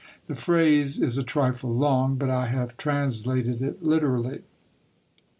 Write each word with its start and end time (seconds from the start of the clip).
(The 0.25 0.33
phrase 0.33 0.99
is 0.99 1.19
a 1.19 1.23
trifle 1.23 1.69
long, 1.71 2.15
but 2.15 2.31
I 2.31 2.47
have 2.47 2.75
translated 2.75 3.61
it 3.61 3.83
literally.) 3.83 4.41